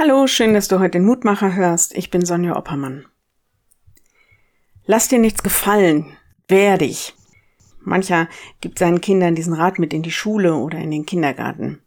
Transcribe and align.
Hallo, 0.00 0.28
schön, 0.28 0.54
dass 0.54 0.68
du 0.68 0.78
heute 0.78 0.92
den 0.92 1.04
Mutmacher 1.04 1.56
hörst. 1.56 1.92
Ich 1.92 2.08
bin 2.08 2.24
Sonja 2.24 2.54
Oppermann. 2.54 3.06
Lass 4.86 5.08
dir 5.08 5.18
nichts 5.18 5.42
gefallen. 5.42 6.16
Wehr 6.46 6.78
dich. 6.78 7.16
Mancher 7.80 8.28
gibt 8.60 8.78
seinen 8.78 9.00
Kindern 9.00 9.34
diesen 9.34 9.54
Rat 9.54 9.80
mit 9.80 9.92
in 9.92 10.04
die 10.04 10.12
Schule 10.12 10.54
oder 10.54 10.78
in 10.78 10.92
den 10.92 11.04
Kindergarten. 11.04 11.82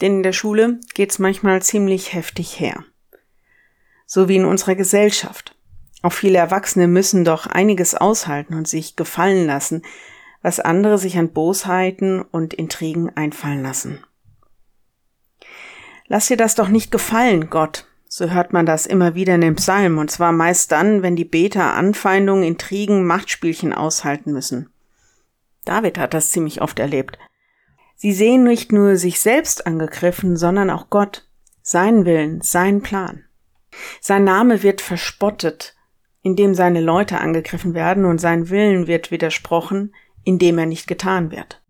Denn 0.00 0.18
in 0.18 0.22
der 0.22 0.32
Schule 0.32 0.78
geht's 0.94 1.18
manchmal 1.18 1.60
ziemlich 1.62 2.12
heftig 2.12 2.60
her. 2.60 2.84
So 4.06 4.28
wie 4.28 4.36
in 4.36 4.44
unserer 4.44 4.76
Gesellschaft. 4.76 5.56
Auch 6.02 6.12
viele 6.12 6.38
Erwachsene 6.38 6.86
müssen 6.86 7.24
doch 7.24 7.48
einiges 7.48 7.96
aushalten 7.96 8.54
und 8.54 8.68
sich 8.68 8.94
gefallen 8.94 9.48
lassen, 9.48 9.82
was 10.42 10.60
andere 10.60 10.96
sich 10.96 11.18
an 11.18 11.32
Bosheiten 11.32 12.22
und 12.22 12.54
Intrigen 12.54 13.10
einfallen 13.16 13.64
lassen. 13.64 14.04
Lass 16.08 16.28
dir 16.28 16.36
das 16.36 16.54
doch 16.54 16.68
nicht 16.68 16.90
gefallen, 16.90 17.50
Gott. 17.50 17.86
So 18.08 18.30
hört 18.30 18.52
man 18.52 18.66
das 18.66 18.86
immer 18.86 19.14
wieder 19.14 19.34
in 19.34 19.40
den 19.40 19.56
Psalmen, 19.56 19.98
und 19.98 20.10
zwar 20.10 20.32
meist 20.32 20.72
dann, 20.72 21.02
wenn 21.02 21.16
die 21.16 21.24
Beter 21.24 21.74
Anfeindungen, 21.74 22.44
Intrigen, 22.44 23.04
Machtspielchen 23.04 23.72
aushalten 23.72 24.32
müssen. 24.32 24.70
David 25.64 25.98
hat 25.98 26.14
das 26.14 26.30
ziemlich 26.30 26.62
oft 26.62 26.78
erlebt. 26.78 27.18
Sie 27.96 28.12
sehen 28.12 28.44
nicht 28.44 28.72
nur 28.72 28.96
sich 28.96 29.20
selbst 29.20 29.66
angegriffen, 29.66 30.36
sondern 30.36 30.70
auch 30.70 30.90
Gott, 30.90 31.28
seinen 31.62 32.04
Willen, 32.04 32.40
seinen 32.40 32.82
Plan. 32.82 33.24
Sein 34.00 34.22
Name 34.24 34.62
wird 34.62 34.80
verspottet, 34.80 35.74
indem 36.22 36.54
seine 36.54 36.80
Leute 36.80 37.18
angegriffen 37.18 37.74
werden, 37.74 38.04
und 38.04 38.20
sein 38.20 38.48
Willen 38.48 38.86
wird 38.86 39.10
widersprochen, 39.10 39.94
indem 40.24 40.58
er 40.58 40.66
nicht 40.66 40.86
getan 40.86 41.30
wird. 41.30 41.62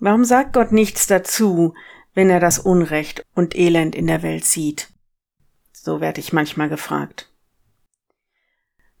Warum 0.00 0.24
sagt 0.24 0.52
Gott 0.52 0.72
nichts 0.72 1.06
dazu, 1.06 1.74
wenn 2.18 2.30
er 2.30 2.40
das 2.40 2.58
Unrecht 2.58 3.24
und 3.36 3.54
Elend 3.54 3.94
in 3.94 4.08
der 4.08 4.24
Welt 4.24 4.44
sieht? 4.44 4.88
So 5.70 6.00
werde 6.00 6.18
ich 6.18 6.32
manchmal 6.32 6.68
gefragt. 6.68 7.30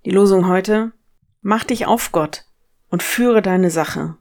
Die 0.04 0.12
Losung 0.12 0.46
heute, 0.46 0.92
mach 1.40 1.64
dich 1.64 1.86
auf 1.86 2.12
Gott 2.12 2.44
und 2.90 3.02
führe 3.02 3.42
deine 3.42 3.72
Sache. 3.72 4.16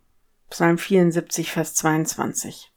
Psalm 0.49 0.79
74, 0.79 1.51
Vers 1.51 1.75
22. 1.75 2.71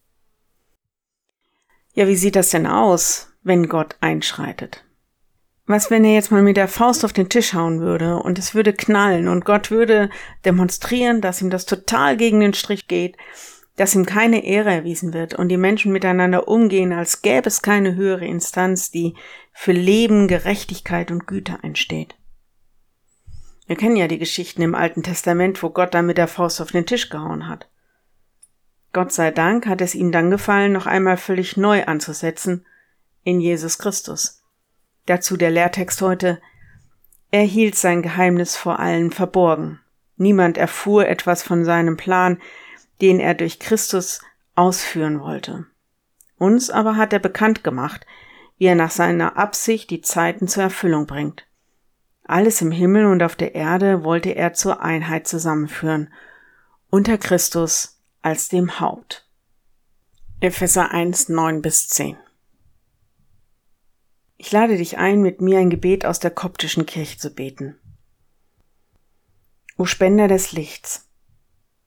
Ja, 1.95 2.07
wie 2.07 2.17
sieht 2.17 2.37
das 2.37 2.51
denn 2.51 2.67
aus, 2.67 3.33
wenn 3.43 3.71
Gott 3.71 3.97
einschreitet? 4.03 4.85
Was, 5.65 5.91
wenn 5.91 6.05
er 6.05 6.13
jetzt 6.13 6.31
mal 6.31 6.43
mit 6.43 6.59
der 6.59 6.69
Faust 6.69 7.03
auf 7.03 7.15
den 7.15 7.31
Tisch 7.31 7.55
hauen 7.55 7.81
würde 7.81 8.17
und 8.17 8.39
es 8.39 8.55
würde 8.55 8.75
knallen 8.75 9.27
und 9.27 9.47
Gott 9.47 9.71
würde 9.71 10.11
demonstrieren, 10.45 11.23
dass 11.23 11.41
ihm 11.41 11.49
das 11.49 11.65
total 11.65 12.19
gegen 12.19 12.41
den 12.41 12.53
Strich 12.53 12.89
geht 12.89 13.17
dass 13.81 13.95
ihm 13.95 14.05
keine 14.05 14.45
Ehre 14.45 14.71
erwiesen 14.71 15.15
wird 15.15 15.33
und 15.33 15.49
die 15.49 15.57
Menschen 15.57 15.91
miteinander 15.91 16.49
umgehen, 16.49 16.93
als 16.93 17.23
gäbe 17.23 17.49
es 17.49 17.63
keine 17.63 17.95
höhere 17.95 18.27
Instanz, 18.27 18.91
die 18.91 19.15
für 19.55 19.73
Leben, 19.73 20.29
Gerechtigkeit 20.29 21.11
und 21.11 21.27
Güte 21.27 21.65
einsteht. 21.65 22.15
Wir 23.67 23.77
kennen 23.77 23.97
ja 23.97 24.07
die 24.07 24.19
Geschichten 24.19 24.61
im 24.61 24.75
Alten 24.75 25.03
Testament, 25.03 25.63
wo 25.63 25.71
Gott 25.71 25.95
dann 25.95 26.05
mit 26.05 26.19
der 26.19 26.29
Faust 26.29 26.61
auf 26.61 26.73
den 26.73 26.85
Tisch 26.85 27.09
gehauen 27.09 27.49
hat. 27.49 27.71
Gott 28.93 29.13
sei 29.13 29.31
Dank 29.31 29.67
hat 29.67 29.81
es 29.81 29.95
ihm 29.95 30.13
dann 30.13 30.31
gefallen, 30.31 30.73
noch 30.73 30.85
einmal 30.85 31.17
völlig 31.17 31.57
neu 31.57 31.87
anzusetzen 31.87 32.67
in 33.25 33.41
Jesus 33.41 33.79
Christus. 33.79 34.43
Dazu 35.07 35.39
der 35.39 35.51
Lehrtext 35.51 36.03
heute, 36.03 36.43
er 37.31 37.45
hielt 37.45 37.77
sein 37.77 38.03
Geheimnis 38.03 38.57
vor 38.57 38.79
allen 38.79 39.11
verborgen. 39.11 39.81
Niemand 40.19 40.59
erfuhr 40.59 41.09
etwas 41.09 41.43
von 41.43 41.65
seinem 41.65 41.97
Plan, 41.97 42.37
den 43.01 43.21
er 43.21 43.35
durch 43.35 43.59
Christus 43.59 44.21
ausführen 44.55 45.21
wollte. 45.21 45.67
Uns 46.37 46.71
aber 46.71 46.97
hat 46.97 47.13
er 47.13 47.19
bekannt 47.19 47.65
gemacht, 47.65 48.07
wie 48.59 48.67
er 48.67 48.75
nach 48.75 48.91
seiner 48.91 49.37
Absicht 49.37 49.91
die 49.91 50.01
Zeiten 50.01 50.49
zur 50.49 50.65
Erfüllung 50.65 51.07
bringt. 51.07 51.47
Alles 52.25 52.61
im 52.61 52.71
Himmel 52.71 53.07
und 53.07 53.23
auf 53.23 53.35
der 53.35 53.55
Erde 53.55 54.05
wollte 54.05 54.31
er 54.31 54.53
zur 54.53 54.83
Einheit 54.83 55.27
zusammenführen, 55.27 56.13
unter 56.89 57.19
Christus 57.19 58.01
als 58.23 58.49
dem 58.49 58.81
Haupt. 58.81 59.27
Epheser 60.41 60.91
1, 60.91 61.29
9 61.29 61.61
bis 61.61 61.89
10 61.89 62.17
Ich 64.37 64.53
lade 64.53 64.77
dich 64.77 64.97
ein, 64.97 65.21
mit 65.21 65.41
mir 65.41 65.59
ein 65.59 65.71
Gebet 65.71 66.07
aus 66.07 66.19
der 66.21 66.31
koptischen 66.31 66.87
Kirche 66.87 67.19
zu 67.19 67.35
beten. 67.35 67.79
O 69.77 69.85
Spender 69.85 70.29
des 70.29 70.53
Lichts, 70.53 71.10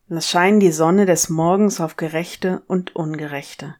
Lass 0.08 0.30
scheinen 0.30 0.59
die 0.59 0.72
Sonne 0.72 1.06
des 1.06 1.30
Morgens 1.30 1.80
auf 1.80 1.96
Gerechte 1.96 2.62
und 2.68 2.96
Ungerechte. 2.96 3.75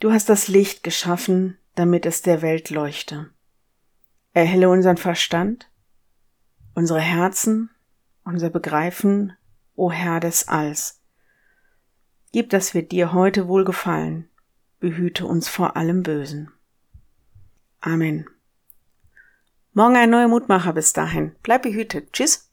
Du 0.00 0.12
hast 0.12 0.28
das 0.28 0.48
Licht 0.48 0.82
geschaffen, 0.82 1.58
damit 1.74 2.06
es 2.06 2.22
der 2.22 2.42
Welt 2.42 2.70
leuchte. 2.70 3.30
Erhelle 4.32 4.68
unseren 4.68 4.96
Verstand, 4.96 5.70
unsere 6.74 7.00
Herzen, 7.00 7.70
unser 8.24 8.50
Begreifen, 8.50 9.32
o 9.76 9.90
Herr 9.90 10.20
des 10.20 10.48
Alls. 10.48 11.00
Gib, 12.32 12.50
dass 12.50 12.74
wir 12.74 12.82
dir 12.82 13.12
heute 13.12 13.48
wohl 13.48 13.64
gefallen, 13.64 14.28
behüte 14.80 15.26
uns 15.26 15.48
vor 15.48 15.76
allem 15.76 16.02
Bösen. 16.02 16.50
Amen. 17.80 18.26
Morgen 19.72 19.96
ein 19.96 20.10
neuer 20.10 20.28
Mutmacher 20.28 20.72
bis 20.72 20.92
dahin. 20.92 21.34
Bleib 21.42 21.62
behütet. 21.62 22.12
Tschüss. 22.12 22.50